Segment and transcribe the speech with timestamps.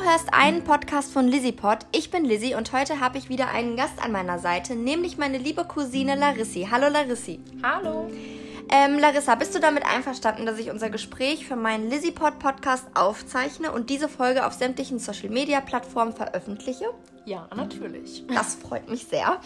[0.00, 1.80] Du hörst einen Podcast von LizzyPod.
[1.92, 5.36] Ich bin Lizzy und heute habe ich wieder einen Gast an meiner Seite, nämlich meine
[5.36, 6.66] liebe Cousine Larissi.
[6.70, 7.38] Hallo Larissi.
[7.62, 8.10] Hallo.
[8.70, 13.72] Ähm, Larissa, bist du damit einverstanden, dass ich unser Gespräch für meinen LizzyPod Podcast aufzeichne
[13.72, 16.86] und diese Folge auf sämtlichen Social Media Plattformen veröffentliche?
[17.24, 18.24] Ja, natürlich.
[18.40, 19.40] Das freut mich sehr.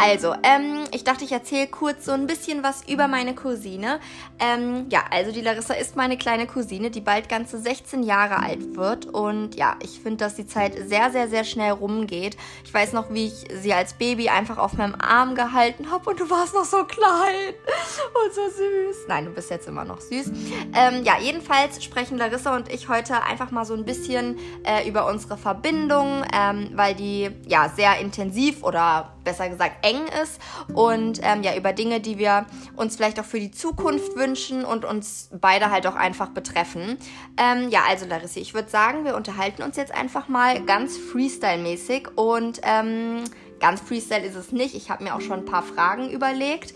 [0.00, 4.00] Also, ähm, ich dachte, ich erzähle kurz so ein bisschen was über meine Cousine.
[4.40, 8.74] Ähm, ja, also die Larissa ist meine kleine Cousine, die bald ganze 16 Jahre alt
[8.74, 9.06] wird.
[9.06, 12.36] Und ja, ich finde, dass die Zeit sehr, sehr, sehr schnell rumgeht.
[12.64, 16.18] Ich weiß noch, wie ich sie als Baby einfach auf meinem Arm gehalten habe und
[16.18, 17.54] du warst noch so klein
[18.24, 19.06] und so süß.
[19.08, 20.32] Nein, du bist jetzt immer noch süß.
[20.74, 25.06] Ähm, ja, jedenfalls sprechen Larissa und ich heute einfach mal so ein bisschen äh, über
[25.06, 27.11] unsere Verbindung, ähm, weil die
[27.46, 30.40] ja sehr intensiv oder besser gesagt eng ist
[30.74, 34.84] und ähm, ja über Dinge, die wir uns vielleicht auch für die Zukunft wünschen und
[34.84, 36.98] uns beide halt auch einfach betreffen.
[37.36, 42.08] Ähm, ja, also Larissa, ich würde sagen, wir unterhalten uns jetzt einfach mal ganz Freestyle-mäßig
[42.16, 43.24] und ähm,
[43.60, 44.74] ganz Freestyle ist es nicht.
[44.74, 46.74] Ich habe mir auch schon ein paar Fragen überlegt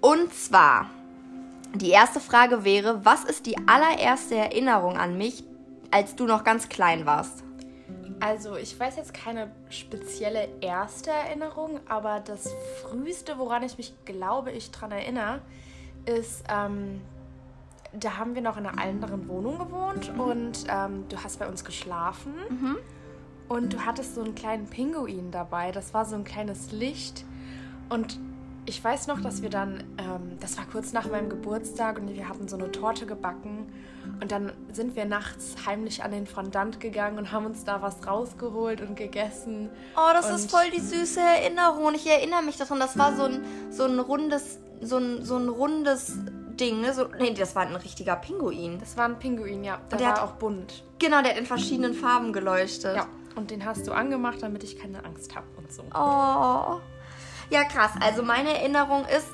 [0.00, 0.90] und zwar
[1.74, 5.44] die erste Frage wäre, was ist die allererste Erinnerung an mich,
[5.90, 7.44] als du noch ganz klein warst?
[8.20, 12.52] Also, ich weiß jetzt keine spezielle erste Erinnerung, aber das
[12.82, 15.40] früheste, woran ich mich, glaube ich, dran erinnere,
[16.04, 17.00] ist, ähm,
[17.92, 20.20] da haben wir noch in einer anderen Wohnung gewohnt mhm.
[20.20, 22.76] und ähm, du hast bei uns geschlafen mhm.
[23.48, 25.72] und du hattest so einen kleinen Pinguin dabei.
[25.72, 27.24] Das war so ein kleines Licht
[27.88, 28.18] und
[28.68, 32.28] ich weiß noch, dass wir dann, ähm, das war kurz nach meinem Geburtstag und wir
[32.28, 33.72] hatten so eine Torte gebacken
[34.20, 38.06] und dann sind wir nachts heimlich an den Fondant gegangen und haben uns da was
[38.06, 39.70] rausgeholt und gegessen.
[39.96, 41.86] Oh, das und ist voll die süße Erinnerung.
[41.86, 45.38] Und ich erinnere mich daran, das war so ein, so ein rundes, so ein, so
[45.38, 46.18] ein rundes
[46.60, 46.92] Ding, ne?
[46.92, 48.78] So, nee, das war ein richtiger Pinguin.
[48.78, 49.78] Das war ein Pinguin, ja.
[49.90, 50.84] Der, der war hat, auch bunt.
[50.98, 52.96] Genau, der hat in verschiedenen Farben geleuchtet.
[52.96, 53.06] Ja.
[53.34, 55.84] Und den hast du angemacht, damit ich keine Angst habe und so.
[55.94, 56.80] Oh.
[57.50, 57.92] Ja, krass.
[58.00, 59.28] Also meine Erinnerung ist,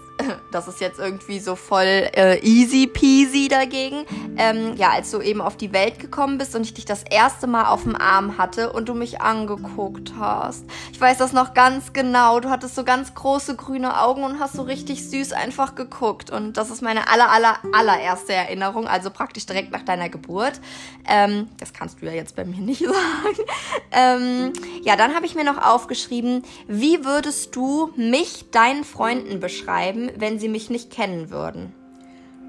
[0.51, 4.05] das ist jetzt irgendwie so voll äh, easy peasy dagegen.
[4.37, 7.47] Ähm, ja, als du eben auf die Welt gekommen bist und ich dich das erste
[7.47, 10.65] Mal auf dem Arm hatte und du mich angeguckt hast.
[10.93, 12.41] Ich weiß das noch ganz genau.
[12.41, 16.31] Du hattest so ganz große grüne Augen und hast so richtig süß einfach geguckt.
[16.31, 20.61] Und das ist meine aller, aller, allererste Erinnerung, also praktisch direkt nach deiner Geburt.
[21.09, 23.49] Ähm, das kannst du ja jetzt bei mir nicht sagen.
[23.93, 24.53] Ähm,
[24.83, 30.11] ja, dann habe ich mir noch aufgeschrieben, wie würdest du mich deinen Freunden beschreiben?
[30.17, 31.73] Wenn sie mich nicht kennen würden?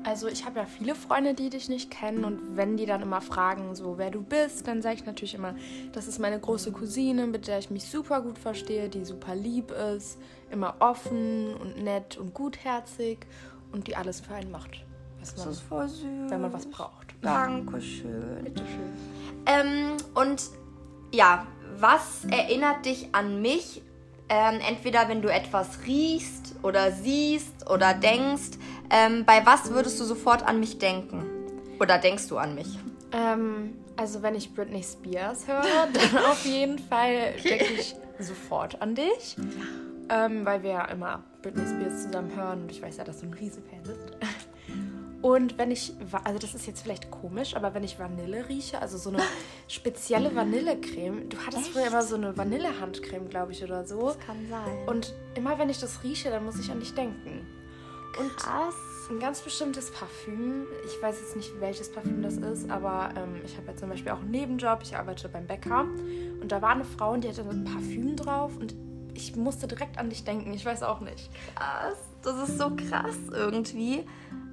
[0.05, 3.21] Also ich habe ja viele Freunde, die dich nicht kennen und wenn die dann immer
[3.21, 5.55] fragen, so wer du bist, dann sage ich natürlich immer,
[5.93, 9.71] das ist meine große Cousine, mit der ich mich super gut verstehe, die super lieb
[9.71, 10.19] ist,
[10.51, 13.25] immer offen und nett und gutherzig
[13.71, 14.85] und die alles für einen macht.
[15.19, 16.29] Was man, das ist voll süß.
[16.29, 17.15] Wenn man was braucht.
[17.21, 18.43] Dankeschön.
[18.43, 18.93] Bitteschön.
[19.47, 20.43] Ähm, und
[21.11, 21.47] ja,
[21.79, 23.81] was erinnert dich an mich?
[24.27, 28.57] Ähm, entweder wenn du etwas riechst oder siehst oder denkst,
[28.89, 31.25] ähm, bei was würdest du sofort an mich denken?
[31.79, 32.79] Oder denkst du an mich?
[33.11, 35.61] Ähm, also wenn ich Britney Spears höre,
[35.93, 39.37] dann auf jeden Fall denke ich sofort an dich.
[40.09, 43.27] Ähm, weil wir ja immer Britney Spears zusammen hören und ich weiß ja, dass du
[43.27, 44.17] ein Riesenfan bist.
[45.25, 45.91] Und wenn ich,
[46.23, 49.23] also das ist jetzt vielleicht komisch, aber wenn ich Vanille rieche, also so eine
[49.67, 51.71] spezielle Vanillecreme, du hattest Echt?
[51.71, 54.09] früher immer so eine Vanillehandcreme, glaube ich, oder so.
[54.09, 54.87] Das kann sein.
[54.87, 57.43] Und immer wenn ich das rieche, dann muss ich an dich denken.
[58.19, 58.75] Und Krass.
[59.09, 63.57] ein ganz bestimmtes Parfüm, ich weiß jetzt nicht, welches Parfüm das ist, aber ähm, ich
[63.57, 65.87] habe ja zum Beispiel auch einen Nebenjob, ich arbeite beim Bäcker
[66.39, 68.75] und da war eine Frau und die hatte ein Parfüm drauf und
[69.15, 71.31] ich musste direkt an dich denken, ich weiß auch nicht.
[71.55, 74.05] Krass, das ist so krass irgendwie.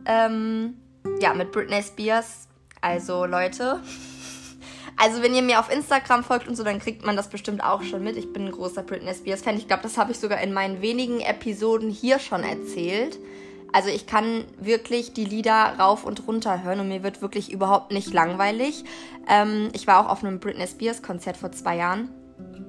[0.06, 0.74] Ähm,
[1.20, 2.48] ja, mit Britney Spears.
[2.80, 3.80] Also Leute,
[4.96, 7.82] also wenn ihr mir auf Instagram folgt und so, dann kriegt man das bestimmt auch
[7.82, 8.16] schon mit.
[8.16, 9.56] Ich bin ein großer Britney Spears-Fan.
[9.56, 13.18] Ich glaube, das habe ich sogar in meinen wenigen Episoden hier schon erzählt.
[13.72, 17.90] Also ich kann wirklich die Lieder rauf und runter hören und mir wird wirklich überhaupt
[17.90, 18.84] nicht langweilig.
[19.28, 22.10] Ähm, ich war auch auf einem Britney Spears-Konzert vor zwei Jahren.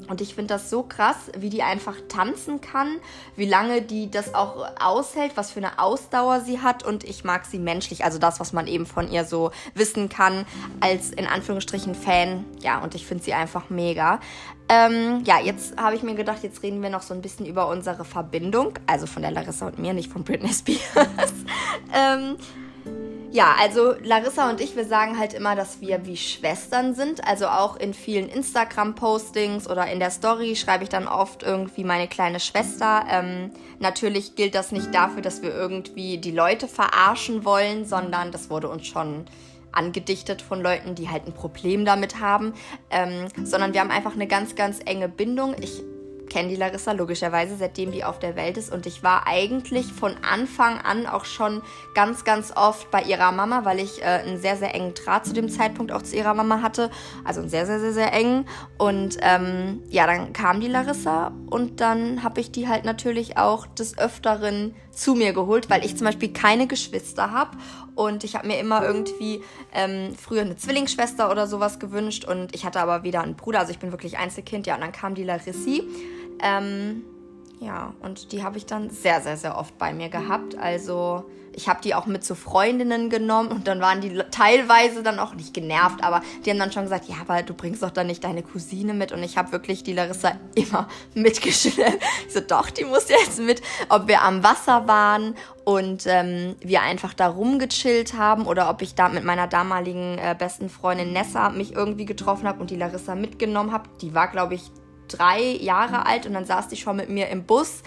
[0.08, 3.00] Und ich finde das so krass, wie die einfach tanzen kann,
[3.36, 6.84] wie lange die das auch aushält, was für eine Ausdauer sie hat.
[6.84, 10.46] Und ich mag sie menschlich, also das, was man eben von ihr so wissen kann,
[10.82, 12.46] als in Anführungsstrichen Fan.
[12.62, 14.20] Ja, und ich finde sie einfach mega.
[14.70, 17.68] Ähm, ja, jetzt habe ich mir gedacht, jetzt reden wir noch so ein bisschen über
[17.68, 18.74] unsere Verbindung.
[18.88, 21.34] Also von der Larissa und mir, nicht von Britney Spears.
[21.94, 22.38] ähm,
[23.34, 27.28] ja, also Larissa und ich, wir sagen halt immer, dass wir wie Schwestern sind.
[27.28, 32.08] Also auch in vielen Instagram-Postings oder in der Story schreibe ich dann oft irgendwie meine
[32.08, 33.06] kleine Schwester.
[33.10, 33.50] Ähm,
[33.80, 38.70] natürlich gilt das nicht dafür, dass wir irgendwie die Leute verarschen wollen, sondern das wurde
[38.70, 39.26] uns schon
[39.72, 42.54] angedichtet von Leuten, die halt ein Problem damit haben,
[42.92, 45.56] ähm, sondern wir haben einfach eine ganz, ganz enge Bindung.
[45.60, 45.82] Ich
[46.34, 48.74] kenne die Larissa logischerweise, seitdem die auf der Welt ist.
[48.74, 51.62] Und ich war eigentlich von Anfang an auch schon
[51.94, 55.34] ganz, ganz oft bei ihrer Mama, weil ich äh, einen sehr, sehr engen Draht zu
[55.34, 56.90] dem Zeitpunkt auch zu ihrer Mama hatte.
[57.24, 58.46] Also einen sehr, sehr, sehr, sehr engen.
[58.80, 63.68] Und ähm, ja, dann kam die Larissa und dann habe ich die halt natürlich auch
[63.68, 67.58] des Öfteren zu mir geholt, weil ich zum Beispiel keine Geschwister habe
[67.96, 69.42] und ich habe mir immer irgendwie
[69.74, 73.72] ähm, früher eine Zwillingsschwester oder sowas gewünscht und ich hatte aber weder einen Bruder, also
[73.72, 75.84] ich bin wirklich Einzelkind, ja, und dann kam die Larissi
[76.42, 77.04] ähm,
[77.60, 80.58] ja, und die habe ich dann sehr, sehr, sehr oft bei mir gehabt.
[80.58, 81.26] Also
[81.56, 85.36] ich habe die auch mit zu Freundinnen genommen und dann waren die teilweise dann auch
[85.36, 88.24] nicht genervt, aber die haben dann schon gesagt, ja, aber du bringst doch dann nicht
[88.24, 92.04] deine Cousine mit und ich habe wirklich die Larissa immer mitgeschleppt.
[92.28, 96.82] Ich so, doch, die muss jetzt mit, ob wir am Wasser waren und ähm, wir
[96.82, 101.50] einfach da rumgechillt haben oder ob ich da mit meiner damaligen äh, besten Freundin Nessa
[101.50, 103.90] mich irgendwie getroffen habe und die Larissa mitgenommen habe.
[104.02, 104.72] Die war, glaube ich,
[105.18, 107.84] drei Jahre alt und dann saß die schon mit mir im Bus.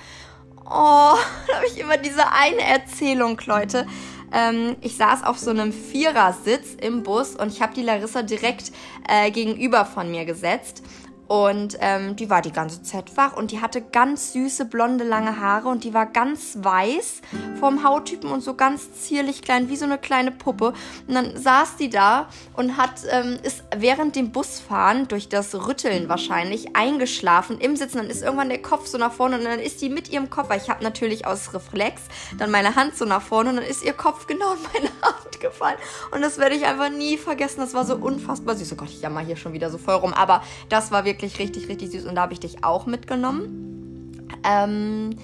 [0.64, 0.69] Oh,
[1.46, 3.87] da habe ich immer diese eine Erzählung, Leute.
[4.32, 8.73] Ähm, ich saß auf so einem Vierersitz im Bus und ich habe die Larissa direkt
[9.08, 10.82] äh, gegenüber von mir gesetzt.
[11.28, 15.40] Und ähm, die war die ganze Zeit wach und die hatte ganz süße, blonde, lange
[15.40, 17.20] Haare und die war ganz weiß
[17.58, 20.73] vom Hauttypen und so ganz zierlich klein, wie so eine kleine Puppe.
[21.08, 26.08] Und dann saß die da und hat, ähm, ist während dem Busfahren durch das Rütteln
[26.08, 27.99] wahrscheinlich eingeschlafen im Sitzen.
[27.99, 30.49] Dann ist irgendwann der Kopf so nach vorne und dann ist die mit ihrem Kopf,
[30.49, 32.02] weil ich habe natürlich aus Reflex
[32.38, 35.40] dann meine Hand so nach vorne und dann ist ihr Kopf genau in meine Hand
[35.40, 35.76] gefallen.
[36.12, 37.61] Und das werde ich einfach nie vergessen.
[37.61, 38.73] Das war so unfassbar süß.
[38.73, 40.12] Oh Gott, ich jammer hier schon wieder so voll rum.
[40.12, 44.28] Aber das war wirklich wirklich richtig, richtig süß und da habe ich dich auch mitgenommen.
[44.44, 45.16] Ähm,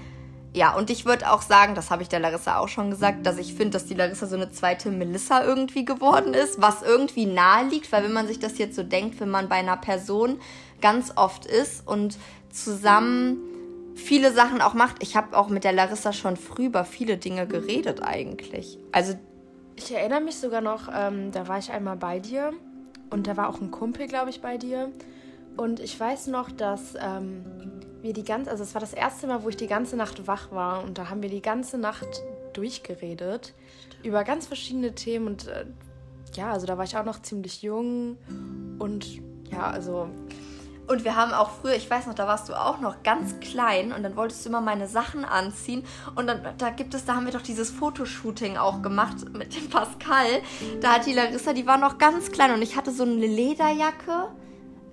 [0.55, 3.39] ja, und ich würde auch sagen, das habe ich der Larissa auch schon gesagt, dass
[3.39, 7.69] ich finde, dass die Larissa so eine zweite Melissa irgendwie geworden ist, was irgendwie nahe
[7.69, 10.39] liegt, weil wenn man sich das jetzt so denkt, wenn man bei einer Person
[10.81, 12.19] ganz oft ist und
[12.51, 13.39] zusammen
[13.95, 15.03] viele Sachen auch macht.
[15.03, 18.79] Ich habe auch mit der Larissa schon früh über viele Dinge geredet eigentlich.
[18.93, 19.15] Also
[19.77, 22.53] ich erinnere mich sogar noch, ähm, da war ich einmal bei dir
[23.11, 24.91] und da war auch ein Kumpel, glaube ich, bei dir.
[25.57, 27.45] Und ich weiß noch, dass ähm,
[28.01, 30.51] wir die ganze, also es war das erste Mal, wo ich die ganze Nacht wach
[30.51, 32.23] war und da haben wir die ganze Nacht
[32.53, 33.55] durchgeredet
[34.03, 35.67] über ganz verschiedene Themen und äh,
[36.35, 38.17] ja, also da war ich auch noch ziemlich jung
[38.79, 39.07] und
[39.51, 40.09] ja, also
[40.89, 43.93] und wir haben auch früher, ich weiß noch, da warst du auch noch ganz klein
[43.93, 45.85] und dann wolltest du immer meine Sachen anziehen.
[46.17, 49.71] Und dann, da gibt es, da haben wir doch dieses Fotoshooting auch gemacht mit dem
[49.71, 50.43] Pascal.
[50.81, 54.33] Da hat die Larissa, die war noch ganz klein und ich hatte so eine Lederjacke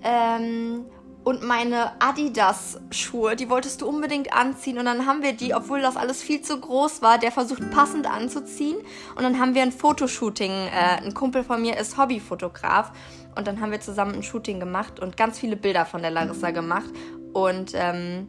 [0.02, 0.86] ähm,
[1.22, 4.78] und meine Adidas-Schuhe, die wolltest du unbedingt anziehen.
[4.78, 8.10] Und dann haben wir die, obwohl das alles viel zu groß war, der versucht passend
[8.10, 8.78] anzuziehen.
[9.16, 10.50] Und dann haben wir ein Fotoshooting.
[10.50, 12.92] Äh, ein Kumpel von mir ist Hobbyfotograf.
[13.36, 16.50] Und dann haben wir zusammen ein Shooting gemacht und ganz viele Bilder von der Larissa
[16.52, 16.90] gemacht.
[17.32, 18.28] Und ähm,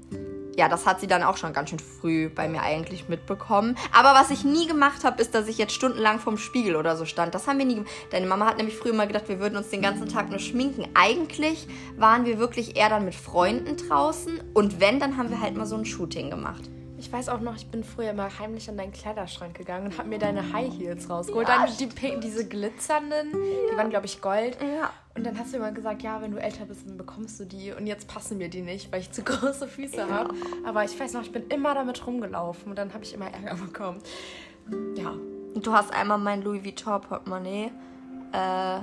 [0.57, 3.77] ja, das hat sie dann auch schon ganz schön früh bei mir eigentlich mitbekommen.
[3.93, 7.05] Aber was ich nie gemacht habe, ist, dass ich jetzt stundenlang vorm Spiegel oder so
[7.05, 7.33] stand.
[7.33, 7.91] Das haben wir nie gemacht.
[8.11, 10.87] Deine Mama hat nämlich früher immer gedacht, wir würden uns den ganzen Tag nur schminken.
[10.93, 11.67] Eigentlich
[11.97, 14.41] waren wir wirklich eher dann mit Freunden draußen.
[14.53, 16.69] Und wenn, dann haben wir halt mal so ein Shooting gemacht.
[16.97, 20.07] Ich weiß auch noch, ich bin früher mal heimlich an deinen Kleiderschrank gegangen und habe
[20.07, 21.47] mir deine High Heels rausgeholt.
[21.47, 23.71] Ja, dann die, diese glitzernden, ja.
[23.71, 24.57] die waren, glaube ich, Gold.
[24.61, 24.91] Ja.
[25.13, 27.73] Und dann hast du immer gesagt, ja, wenn du älter bist, dann bekommst du die.
[27.73, 30.09] Und jetzt passen mir die nicht, weil ich zu große Füße ja.
[30.09, 30.33] habe.
[30.65, 33.55] Aber ich weiß noch, ich bin immer damit rumgelaufen und dann habe ich immer Ärger
[33.55, 34.01] bekommen.
[34.95, 35.11] Ja.
[35.53, 37.71] Und du hast einmal mein Louis Vuitton Portemonnaie
[38.31, 38.79] äh,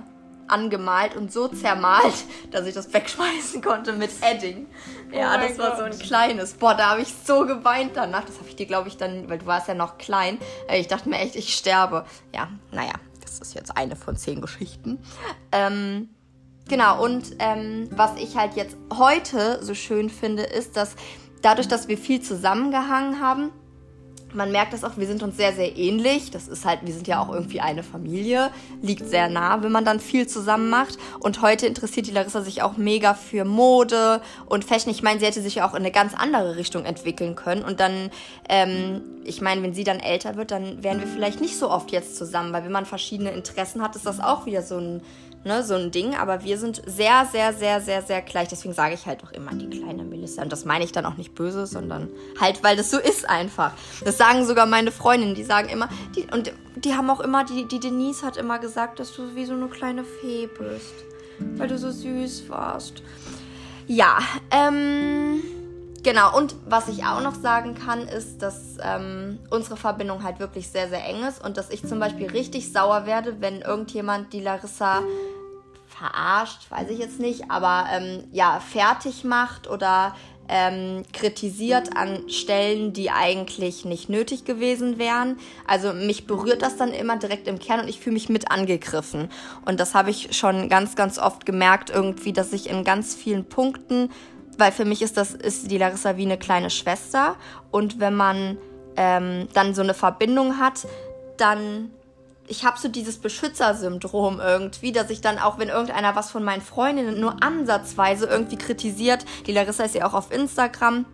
[0.49, 4.67] angemalt und so zermalt, dass ich das wegschmeißen konnte mit Edding.
[5.13, 5.79] Ja, oh das war Gott.
[5.79, 6.55] so ein kleines.
[6.55, 8.25] Boah, da habe ich so geweint danach.
[8.25, 10.39] Das habe ich dir, glaube ich, dann, weil du warst ja noch klein.
[10.69, 12.05] Äh, ich dachte mir echt, ich sterbe.
[12.35, 12.93] Ja, naja,
[13.23, 14.99] das ist jetzt eine von zehn Geschichten.
[15.53, 16.11] Ähm,
[16.69, 20.97] Genau, und ähm, was ich halt jetzt heute so schön finde, ist, dass
[21.41, 23.51] dadurch, dass wir viel zusammengehangen haben,
[24.35, 26.31] man merkt das auch, wir sind uns sehr, sehr ähnlich.
[26.31, 28.51] Das ist halt, wir sind ja auch irgendwie eine Familie,
[28.83, 30.99] liegt sehr nah, wenn man dann viel zusammen macht.
[31.21, 34.91] Und heute interessiert die Larissa sich auch mega für Mode und Fashion.
[34.91, 37.65] Ich meine, sie hätte sich ja auch in eine ganz andere Richtung entwickeln können.
[37.65, 38.11] Und dann,
[38.49, 41.91] ähm, ich meine, wenn sie dann älter wird, dann wären wir vielleicht nicht so oft
[41.91, 45.03] jetzt zusammen, weil wenn man verschiedene Interessen hat, ist das auch wieder so ein
[45.45, 46.15] ne, so ein Ding.
[46.15, 48.49] Aber wir sind sehr, sehr, sehr, sehr, sehr gleich.
[48.49, 50.43] Deswegen sage ich halt auch immer die kleine Melissa.
[50.43, 52.09] Und das meine ich dann auch nicht böse, sondern
[52.41, 53.73] halt, weil das so ist einfach.
[54.05, 57.67] Das sagen sogar meine Freundinnen, die sagen immer, die, und die haben auch immer, die,
[57.67, 60.95] die Denise hat immer gesagt, dass du wie so eine kleine Fee bist.
[61.57, 63.03] Weil du so süß warst.
[63.87, 64.19] Ja,
[64.51, 65.43] ähm.
[66.05, 70.69] Genau, und was ich auch noch sagen kann, ist, dass ähm, unsere Verbindung halt wirklich
[70.69, 74.41] sehr, sehr eng ist und dass ich zum Beispiel richtig sauer werde, wenn irgendjemand die
[74.41, 75.03] Larissa
[75.89, 80.15] verarscht, weiß ich jetzt nicht, aber ähm, ja, fertig macht oder
[80.49, 85.37] ähm, kritisiert an Stellen, die eigentlich nicht nötig gewesen wären.
[85.67, 89.29] Also mich berührt das dann immer direkt im Kern und ich fühle mich mit angegriffen.
[89.67, 93.45] Und das habe ich schon ganz, ganz oft gemerkt, irgendwie, dass ich in ganz vielen
[93.45, 94.11] Punkten,
[94.59, 97.37] weil für mich ist das, ist die Larissa wie eine kleine Schwester.
[97.71, 98.59] Und wenn man
[98.97, 100.87] ähm, dann so eine Verbindung hat,
[101.37, 101.91] dann
[102.51, 106.63] ich habe so dieses Beschützersyndrom irgendwie, dass ich dann auch, wenn irgendeiner was von meinen
[106.63, 111.05] Freundinnen nur ansatzweise irgendwie kritisiert, die Larissa ist ja auch auf Instagram,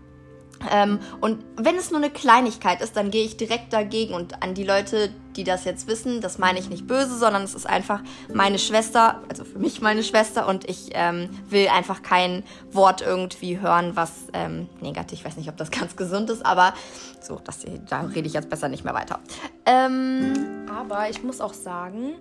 [0.72, 4.14] ähm, und wenn es nur eine Kleinigkeit ist, dann gehe ich direkt dagegen.
[4.14, 7.54] Und an die Leute, die das jetzt wissen, das meine ich nicht böse, sondern es
[7.54, 8.00] ist einfach
[8.32, 10.48] meine Schwester, also für mich meine Schwester.
[10.48, 15.48] Und ich ähm, will einfach kein Wort irgendwie hören, was ähm, negativ, ich weiß nicht,
[15.48, 16.74] ob das ganz gesund ist, aber
[17.20, 19.20] so, das, da rede ich jetzt besser nicht mehr weiter.
[19.66, 22.16] Ähm, aber ich muss auch sagen,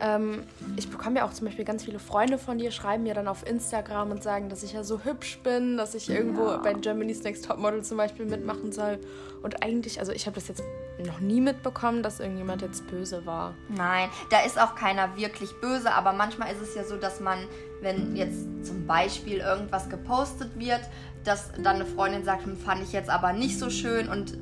[0.00, 0.42] ähm,
[0.76, 3.46] ich bekomme ja auch zum Beispiel ganz viele Freunde von dir, schreiben mir dann auf
[3.46, 6.56] Instagram und sagen, dass ich ja so hübsch bin, dass ich irgendwo ja.
[6.56, 8.98] bei Germany's Next Topmodel zum Beispiel mitmachen soll.
[9.42, 10.62] Und eigentlich, also ich habe das jetzt
[10.98, 13.54] noch nie mitbekommen, dass irgendjemand jetzt böse war.
[13.68, 17.46] Nein, da ist auch keiner wirklich böse, aber manchmal ist es ja so, dass man,
[17.80, 20.82] wenn jetzt zum Beispiel irgendwas gepostet wird,
[21.24, 24.36] dass dann eine Freundin sagt, hm, fand ich jetzt aber nicht so schön und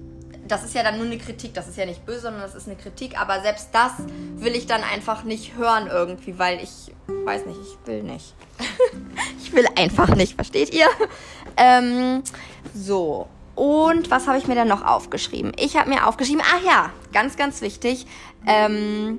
[0.50, 2.66] das ist ja dann nur eine Kritik, das ist ja nicht böse, sondern das ist
[2.66, 3.92] eine Kritik, aber selbst das
[4.37, 8.35] will ich dann einfach nicht hören irgendwie, weil ich weiß nicht, ich will nicht.
[9.42, 10.87] ich will einfach nicht, versteht ihr?
[11.57, 12.23] Ähm,
[12.75, 13.28] so.
[13.61, 15.52] Und was habe ich mir dann noch aufgeschrieben?
[15.59, 18.07] Ich habe mir aufgeschrieben, ach ja, ganz, ganz wichtig.
[18.47, 19.19] Ähm,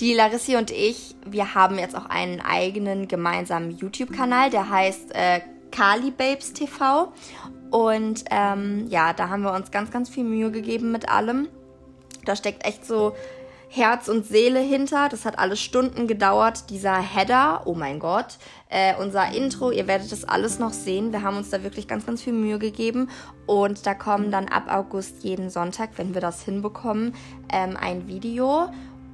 [0.00, 5.40] die Larissi und ich, wir haben jetzt auch einen eigenen gemeinsamen YouTube-Kanal, der heißt äh,
[5.70, 7.12] Kali Babes TV.
[7.70, 11.46] Und ähm, ja, da haben wir uns ganz, ganz viel Mühe gegeben mit allem.
[12.24, 13.14] Da steckt echt so
[13.72, 15.08] Herz und Seele hinter.
[15.08, 16.70] Das hat alles Stunden gedauert.
[16.70, 21.12] Dieser Header, oh mein Gott, äh, unser Intro, ihr werdet das alles noch sehen.
[21.12, 23.08] Wir haben uns da wirklich ganz, ganz viel Mühe gegeben.
[23.46, 27.14] Und da kommen dann ab August jeden Sonntag, wenn wir das hinbekommen,
[27.52, 28.70] ähm, ein Video.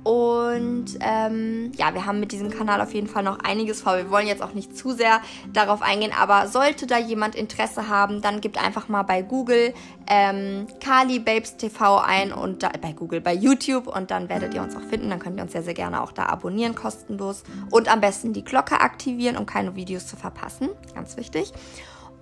[0.06, 3.96] Und ähm, ja, wir haben mit diesem Kanal auf jeden Fall noch einiges vor.
[3.96, 5.20] Wir wollen jetzt auch nicht zu sehr
[5.52, 9.74] darauf eingehen, aber sollte da jemand Interesse haben, dann gibt einfach mal bei Google
[10.06, 14.62] ähm, Kali Babes TV ein und da, bei Google, bei YouTube und dann werdet ihr
[14.62, 15.10] uns auch finden.
[15.10, 17.42] Dann könnt ihr uns sehr, sehr gerne auch da abonnieren, kostenlos.
[17.72, 20.68] Und am besten die Glocke aktivieren, um keine Videos zu verpassen.
[20.94, 21.52] Ganz wichtig.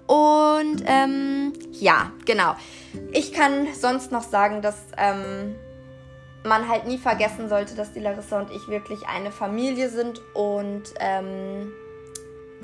[0.07, 2.57] Und ähm, ja, genau.
[3.13, 5.55] Ich kann sonst noch sagen, dass ähm,
[6.45, 10.83] man halt nie vergessen sollte, dass die Larissa und ich wirklich eine Familie sind und
[11.01, 11.73] ähm,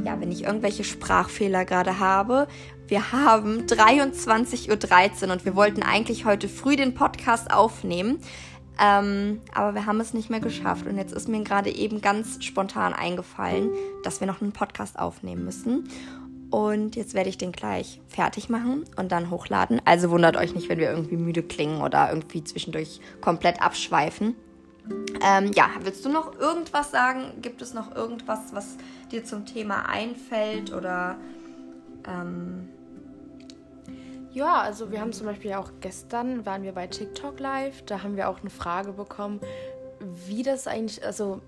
[0.05, 2.47] ja, wenn ich irgendwelche Sprachfehler gerade habe,
[2.89, 8.21] wir haben 23.13 Uhr und wir wollten eigentlich heute früh den Podcast aufnehmen.
[8.81, 10.87] Ähm, aber wir haben es nicht mehr geschafft.
[10.87, 13.71] Und jetzt ist mir gerade eben ganz spontan eingefallen,
[14.03, 15.89] dass wir noch einen Podcast aufnehmen müssen.
[16.51, 19.81] Und jetzt werde ich den gleich fertig machen und dann hochladen.
[19.85, 24.35] Also wundert euch nicht, wenn wir irgendwie müde klingen oder irgendwie zwischendurch komplett abschweifen.
[25.23, 27.41] Ähm, ja, willst du noch irgendwas sagen?
[27.41, 28.77] Gibt es noch irgendwas, was
[29.13, 31.17] dir zum Thema einfällt oder...
[32.07, 32.69] Ähm
[34.33, 38.17] ja, also wir haben zum Beispiel auch gestern, waren wir bei TikTok live, da haben
[38.17, 39.41] wir auch eine Frage bekommen,
[40.27, 41.41] wie das eigentlich, also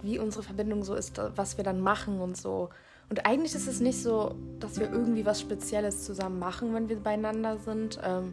[0.00, 2.70] wie unsere Verbindung so ist, was wir dann machen und so.
[3.10, 6.96] Und eigentlich ist es nicht so, dass wir irgendwie was Spezielles zusammen machen, wenn wir
[6.96, 7.98] beieinander sind.
[8.02, 8.32] Ähm,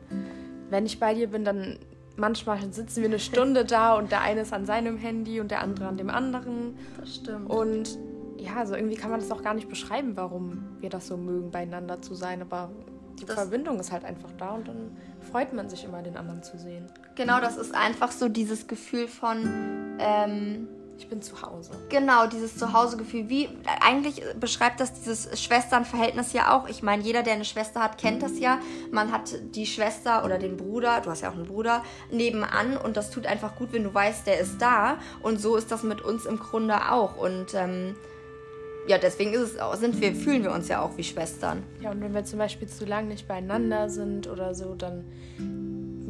[0.70, 1.78] wenn ich bei dir bin, dann
[2.16, 5.62] manchmal sitzen wir eine Stunde da und der eine ist an seinem Handy und der
[5.62, 6.78] andere an dem anderen.
[7.00, 7.50] Das stimmt.
[7.50, 7.98] Und
[8.38, 11.51] ja, also irgendwie kann man das auch gar nicht beschreiben, warum wir das so mögen,
[11.51, 12.42] beieinander zu sein.
[12.42, 12.72] Aber
[13.20, 14.98] die das Verbindung ist halt einfach da und dann
[15.32, 16.88] freut man sich immer, den anderen zu sehen.
[17.16, 19.98] Genau, das ist einfach so dieses Gefühl von.
[20.00, 20.68] Ähm
[21.01, 21.72] ich bin zu Hause.
[21.89, 23.27] Genau, dieses Zuhausegefühl.
[23.27, 23.50] Wie
[23.81, 26.67] eigentlich beschreibt das dieses Schwesternverhältnis ja auch.
[26.67, 28.60] Ich meine, jeder, der eine Schwester hat, kennt das ja.
[28.91, 32.98] Man hat die Schwester oder den Bruder, du hast ja auch einen Bruder, nebenan und
[32.98, 34.98] das tut einfach gut, wenn du weißt, der ist da.
[35.24, 37.17] Und so ist das mit uns im Grunde auch.
[37.17, 37.96] Und ähm,
[38.88, 41.63] ja, deswegen ist es, sind wir, fühlen wir uns ja auch wie Schwestern.
[41.81, 45.05] Ja, und wenn wir zum Beispiel zu lange nicht beieinander sind oder so, dann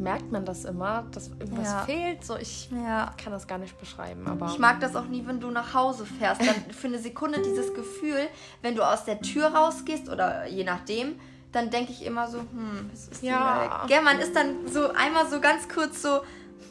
[0.02, 1.80] merkt man das immer, dass irgendwas ja.
[1.82, 2.24] fehlt.
[2.24, 3.14] So, ich ja.
[3.22, 4.26] kann das gar nicht beschreiben.
[4.26, 6.40] Aber ich mag das auch nie, wenn du nach Hause fährst.
[6.40, 8.28] Dann für eine Sekunde dieses Gefühl,
[8.62, 11.16] wenn du aus der Tür rausgehst oder je nachdem,
[11.52, 13.84] dann denke ich immer so, hm, es ist ja.
[13.86, 16.20] Gell, man ist dann so einmal so ganz kurz so,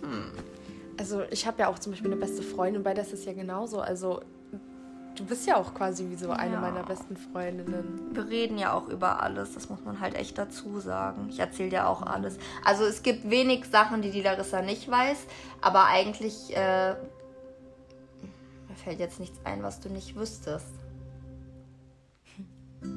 [0.01, 0.31] hm.
[0.97, 3.33] Also ich habe ja auch zum Beispiel eine beste Freundin, bei der ist es ja
[3.33, 3.81] genauso.
[3.81, 4.21] Also
[5.21, 6.59] du bist ja auch quasi wie so eine ja.
[6.59, 8.09] meiner besten Freundinnen.
[8.13, 11.27] Wir reden ja auch über alles, das muss man halt echt dazu sagen.
[11.29, 12.37] Ich erzähle dir auch alles.
[12.65, 15.19] Also es gibt wenig Sachen, die die Larissa nicht weiß,
[15.61, 20.80] aber eigentlich äh, mir fällt jetzt nichts ein, was du nicht wüsstest.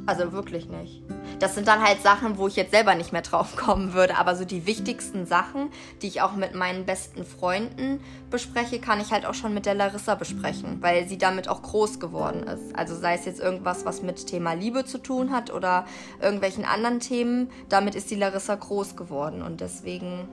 [0.07, 1.03] Also wirklich nicht.
[1.41, 4.17] Das sind dann halt Sachen, wo ich jetzt selber nicht mehr drauf kommen würde.
[4.17, 5.71] Aber so die wichtigsten Sachen,
[6.03, 8.01] die ich auch mit meinen besten Freunden
[8.31, 12.01] bespreche, kann ich halt auch schon mit der Larissa besprechen, weil sie damit auch groß
[12.01, 12.75] geworden ist.
[12.77, 15.87] Also sei es jetzt irgendwas, was mit Thema Liebe zu tun hat oder
[16.21, 20.29] irgendwelchen anderen Themen, damit ist die Larissa groß geworden und deswegen.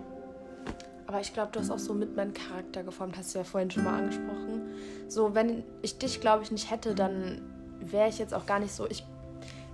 [1.07, 3.69] Aber ich glaube, du hast auch so mit meinen Charakter geformt, hast du ja vorhin
[3.69, 4.61] schon mal angesprochen.
[5.09, 7.41] So, wenn ich dich, glaube ich, nicht hätte, dann
[7.81, 8.87] wäre ich jetzt auch gar nicht so.
[8.89, 9.03] Ich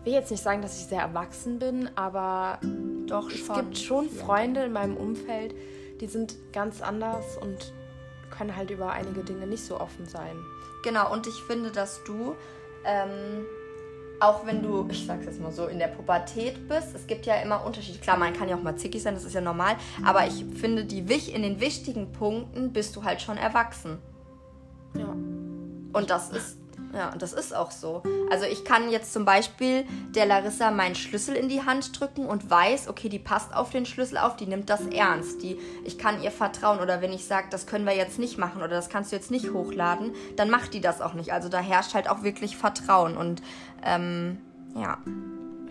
[0.08, 2.60] will jetzt nicht sagen, dass ich sehr erwachsen bin, aber
[3.08, 3.56] doch es schon.
[3.58, 5.54] gibt schon Freunde in meinem Umfeld,
[6.00, 7.74] die sind ganz anders und
[8.30, 10.38] können halt über einige Dinge nicht so offen sein.
[10.84, 12.36] Genau, und ich finde, dass du,
[12.86, 13.46] ähm,
[14.22, 17.36] auch wenn du, ich sag's jetzt mal so, in der Pubertät bist, es gibt ja
[17.42, 18.00] immer Unterschiede.
[18.00, 20.86] Klar, man kann ja auch mal zickig sein, das ist ja normal, aber ich finde,
[20.86, 23.98] die, in den wichtigen Punkten bist du halt schon erwachsen.
[24.98, 25.10] Ja.
[25.10, 26.58] Und das ist
[26.94, 28.02] ja, und das ist auch so.
[28.32, 32.50] Also ich kann jetzt zum Beispiel der Larissa meinen Schlüssel in die Hand drücken und
[32.50, 35.44] weiß, okay, die passt auf den Schlüssel auf, die nimmt das ernst.
[35.44, 36.80] Die, ich kann ihr vertrauen.
[36.80, 39.32] Oder wenn ich sage, das können wir jetzt nicht machen oder das kannst du jetzt
[39.32, 41.34] nicht hochladen, dann macht die das auch nicht.
[41.34, 43.18] Also da herrscht halt auch wirklich Vertrauen.
[43.18, 43.42] Und
[43.84, 44.40] ähm,
[44.76, 44.98] ja.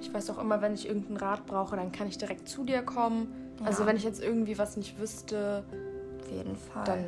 [0.00, 2.82] Ich weiß auch immer, wenn ich irgendeinen Rat brauche, dann kann ich direkt zu dir
[2.82, 3.54] kommen.
[3.60, 3.66] Ja.
[3.66, 5.64] Also wenn ich jetzt irgendwie was nicht wüsste.
[6.20, 6.84] Auf jeden Fall.
[6.84, 7.04] Dann,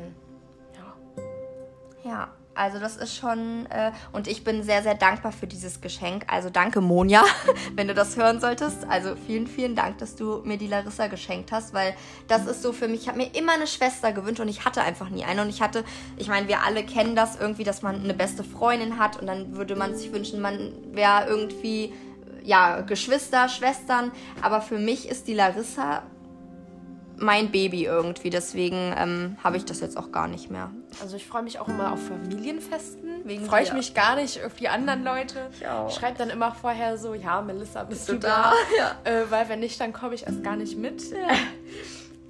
[2.03, 2.09] ja.
[2.09, 2.27] Ja.
[2.59, 6.25] Also das ist schon, äh, und ich bin sehr, sehr dankbar für dieses Geschenk.
[6.27, 7.23] Also danke, Monja,
[7.75, 8.85] wenn du das hören solltest.
[8.89, 11.95] Also vielen, vielen Dank, dass du mir die Larissa geschenkt hast, weil
[12.27, 14.81] das ist so für mich, ich habe mir immer eine Schwester gewünscht und ich hatte
[14.81, 15.41] einfach nie eine.
[15.41, 15.85] Und ich hatte,
[16.17, 19.55] ich meine, wir alle kennen das irgendwie, dass man eine beste Freundin hat und dann
[19.55, 21.93] würde man sich wünschen, man wäre irgendwie,
[22.43, 24.11] ja, Geschwister, Schwestern.
[24.41, 26.03] Aber für mich ist die Larissa
[27.19, 28.29] mein Baby irgendwie.
[28.29, 30.71] Deswegen ähm, habe ich das jetzt auch gar nicht mehr.
[31.01, 33.25] Also ich freue mich auch immer auf Familienfesten.
[33.25, 35.49] Wegen freue ich mich gar nicht auf die anderen Leute.
[35.51, 35.89] Ich auch.
[35.91, 38.51] Schreibe dann immer vorher so, ja, Melissa, bist, bist du da?
[38.51, 38.53] da?
[38.77, 39.11] Ja.
[39.11, 41.03] Äh, weil wenn nicht, dann komme ich erst gar nicht mit.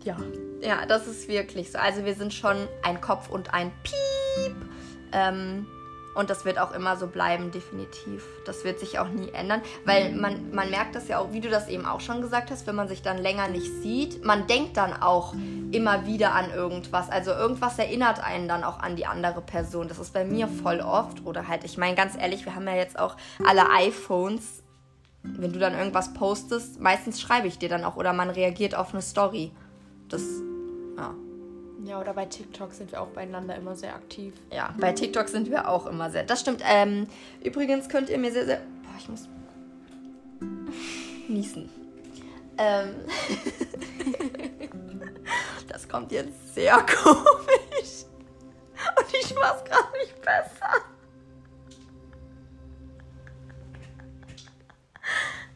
[0.04, 0.18] ja.
[0.62, 1.78] Ja, das ist wirklich so.
[1.78, 4.56] Also wir sind schon ein Kopf und ein Piep.
[5.14, 5.66] Ähm,
[6.20, 8.26] und das wird auch immer so bleiben, definitiv.
[8.46, 11.50] Das wird sich auch nie ändern, weil man, man merkt das ja auch, wie du
[11.50, 14.76] das eben auch schon gesagt hast, wenn man sich dann länger nicht sieht, man denkt
[14.76, 15.34] dann auch
[15.72, 17.10] immer wieder an irgendwas.
[17.10, 19.88] Also irgendwas erinnert einen dann auch an die andere Person.
[19.88, 21.26] Das ist bei mir voll oft.
[21.26, 24.62] Oder halt, ich meine ganz ehrlich, wir haben ja jetzt auch alle iPhones.
[25.24, 28.94] Wenn du dann irgendwas postest, meistens schreibe ich dir dann auch oder man reagiert auf
[28.94, 29.52] eine Story.
[30.10, 30.24] Das,
[30.98, 31.14] ja.
[31.86, 34.34] Ja, oder bei TikTok sind wir auch beieinander immer sehr aktiv.
[34.52, 36.24] Ja, bei TikTok sind wir auch immer sehr.
[36.24, 36.62] Das stimmt.
[36.66, 37.08] Ähm,
[37.44, 38.58] übrigens könnt ihr mir sehr, sehr.
[38.58, 39.30] Boah, ich muss.
[41.28, 41.70] niesen.
[42.58, 42.96] Ähm.
[45.68, 48.06] das kommt jetzt sehr komisch.
[48.98, 50.74] Und ich mach's gerade nicht besser.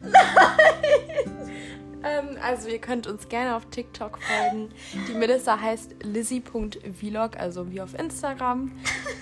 [0.00, 0.73] Nein!
[2.04, 4.70] Ähm, also ihr könnt uns gerne auf TikTok folgen.
[5.08, 8.72] Die Melissa heißt lizzy.vlog, also wie auf Instagram.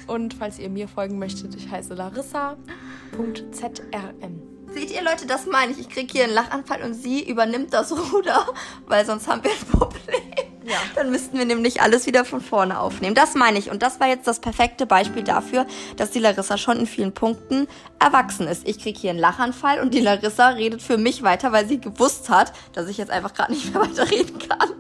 [0.07, 4.43] Und falls ihr mir folgen möchtet, ich heiße larissa.zrm.
[4.73, 5.81] Seht ihr Leute, das meine ich.
[5.81, 8.47] Ich kriege hier einen Lachanfall und sie übernimmt das Ruder,
[8.87, 10.42] weil sonst haben wir ein Problem.
[10.65, 10.77] Ja.
[10.95, 13.15] Dann müssten wir nämlich alles wieder von vorne aufnehmen.
[13.15, 13.71] Das meine ich.
[13.71, 17.67] Und das war jetzt das perfekte Beispiel dafür, dass die Larissa schon in vielen Punkten
[17.99, 18.67] erwachsen ist.
[18.67, 22.29] Ich kriege hier einen Lachanfall und die Larissa redet für mich weiter, weil sie gewusst
[22.29, 24.71] hat, dass ich jetzt einfach gerade nicht mehr weiter reden kann.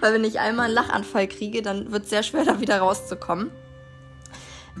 [0.00, 3.50] Weil wenn ich einmal einen Lachanfall kriege, dann wird es sehr schwer, da wieder rauszukommen.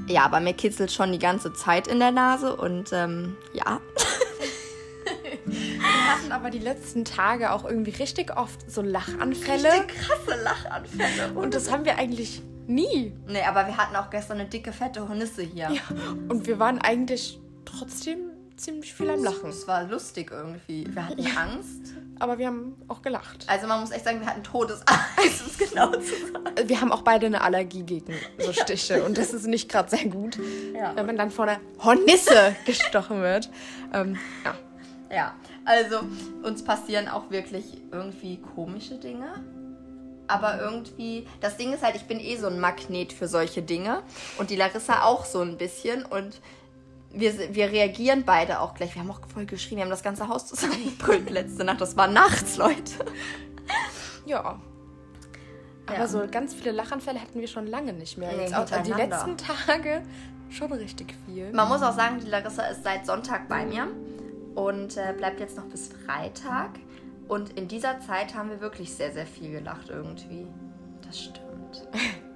[0.08, 3.80] Ja, aber mir kitzelt schon die ganze Zeit in der Nase und ähm, ja.
[6.06, 9.72] Wir hatten aber die letzten Tage auch irgendwie richtig oft so Lachanfälle.
[9.72, 11.32] Richtig krasse Lachanfälle.
[11.34, 13.12] Und das haben wir eigentlich nie.
[13.26, 15.68] Nee, aber wir hatten auch gestern eine dicke, fette Hornisse hier.
[15.70, 15.82] Ja.
[16.28, 19.50] Und wir waren eigentlich trotzdem ziemlich viel am Lachen.
[19.50, 20.86] Es war lustig irgendwie.
[20.88, 21.34] Wir hatten ja.
[21.36, 21.94] Angst.
[22.20, 23.44] Aber wir haben auch gelacht.
[23.48, 24.86] Also man muss echt sagen, wir hatten Todesangst,
[25.18, 26.68] um es genau zu sagen.
[26.68, 28.98] Wir haben auch beide eine Allergie gegen so Stiche.
[28.98, 29.04] Ja.
[29.04, 30.38] Und das ist nicht gerade sehr gut,
[30.72, 30.94] ja.
[30.94, 33.50] wenn man dann vor einer Hornisse gestochen wird.
[33.92, 34.54] Ähm, ja.
[35.08, 35.34] Ja,
[35.66, 36.00] also
[36.42, 39.44] uns passieren auch wirklich irgendwie komische Dinge.
[40.28, 44.02] Aber irgendwie, das Ding ist halt, ich bin eh so ein Magnet für solche Dinge.
[44.38, 46.04] Und die Larissa auch so ein bisschen.
[46.04, 46.40] Und
[47.12, 48.94] wir, wir reagieren beide auch gleich.
[48.94, 51.80] Wir haben auch voll geschrien, wir haben das ganze Haus zusammengebrüllt letzte Nacht.
[51.80, 53.04] Das war nachts, Leute.
[54.24, 54.60] Ja.
[55.86, 56.08] Aber ja.
[56.08, 58.32] so ganz viele Lachanfälle hatten wir schon lange nicht mehr.
[58.34, 60.02] Jetzt auch die letzten Tage
[60.50, 61.52] schon richtig viel.
[61.52, 63.88] Man muss auch sagen, die Larissa ist seit Sonntag bei mir
[64.56, 66.70] und äh, bleibt jetzt noch bis Freitag.
[67.28, 70.46] Und in dieser Zeit haben wir wirklich sehr, sehr viel gelacht irgendwie.
[71.06, 71.88] Das stimmt.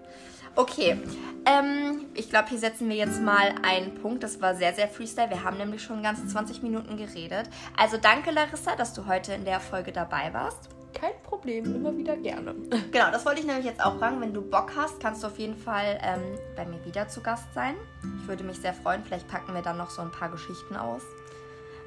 [0.56, 0.98] Okay,
[1.46, 4.24] ähm, ich glaube, hier setzen wir jetzt mal einen Punkt.
[4.24, 5.30] Das war sehr, sehr Freestyle.
[5.30, 7.48] Wir haben nämlich schon ganze 20 Minuten geredet.
[7.76, 10.68] Also danke, Larissa, dass du heute in der Folge dabei warst.
[10.92, 12.56] Kein Problem, immer wieder gerne.
[12.90, 14.20] Genau, das wollte ich nämlich jetzt auch fragen.
[14.20, 17.46] Wenn du Bock hast, kannst du auf jeden Fall ähm, bei mir wieder zu Gast
[17.54, 17.76] sein.
[18.20, 19.04] Ich würde mich sehr freuen.
[19.04, 21.02] Vielleicht packen wir dann noch so ein paar Geschichten aus.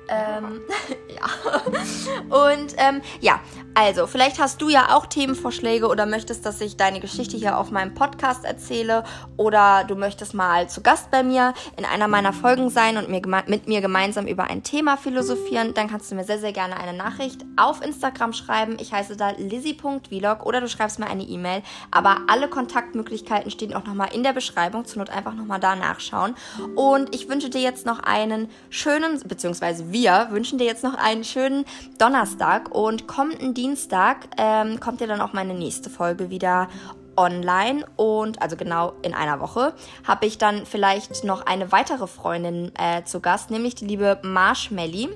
[0.10, 0.62] Ähm,
[1.10, 2.46] ja.
[2.46, 3.40] Und ähm, ja,
[3.76, 7.72] also vielleicht hast du ja auch Themenvorschläge oder möchtest, dass ich deine Geschichte hier auf
[7.72, 9.04] meinem Podcast erzähle
[9.38, 13.22] oder du möchtest mal zu Gast bei mir in einer meiner Folgen sein und mir
[13.48, 16.96] mit mir gemeinsam über ein Thema philosophieren, dann kannst du mir sehr, sehr gerne eine
[16.96, 18.78] Nachricht auf Instagram schreiben.
[18.80, 21.64] Ich heiße da lizzy.vlog oder du schreibst mir eine E-Mail.
[21.92, 24.86] Aber alle Kontaktmöglichkeiten stehen auch nochmal in der Beschreibung.
[24.86, 26.36] Zur Not einfach nochmal da nachschauen.
[26.76, 31.24] Und ich wünsche dir jetzt noch einen schönen, beziehungsweise wir wünschen dir jetzt noch einen
[31.24, 31.66] schönen
[32.00, 36.68] Donnerstag und kommenden Dienstag ähm, kommt dir dann auch meine nächste Folge wieder
[37.16, 42.72] online und also genau in einer Woche habe ich dann vielleicht noch eine weitere Freundin
[42.76, 45.10] äh, zu Gast, nämlich die liebe Marshmelly.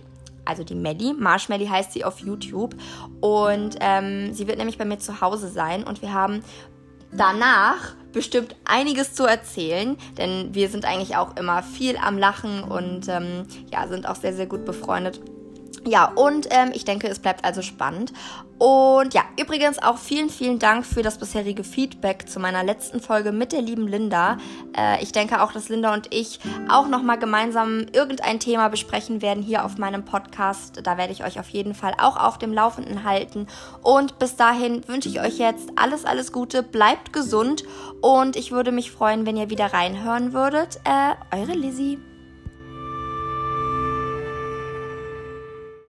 [0.46, 1.14] Also die Melly.
[1.14, 2.74] Marshmelly heißt sie auf YouTube.
[3.20, 5.84] Und ähm, sie wird nämlich bei mir zu Hause sein.
[5.84, 6.42] Und wir haben
[7.18, 13.08] danach bestimmt einiges zu erzählen, denn wir sind eigentlich auch immer viel am Lachen und
[13.10, 15.22] ähm, ja, sind auch sehr, sehr gut befreundet.
[15.86, 18.12] Ja, und ähm, ich denke, es bleibt also spannend.
[18.60, 23.32] Und ja, übrigens auch vielen, vielen Dank für das bisherige Feedback zu meiner letzten Folge
[23.32, 24.38] mit der lieben Linda.
[24.76, 29.44] Äh, ich denke auch, dass Linda und ich auch nochmal gemeinsam irgendein Thema besprechen werden
[29.44, 30.82] hier auf meinem Podcast.
[30.84, 33.48] Da werde ich euch auf jeden Fall auch auf dem Laufenden halten.
[33.84, 36.64] Und bis dahin wünsche ich euch jetzt alles, alles Gute.
[36.64, 37.64] Bleibt gesund
[38.02, 40.80] und ich würde mich freuen, wenn ihr wieder reinhören würdet.
[40.84, 42.00] Äh, eure Lizzie.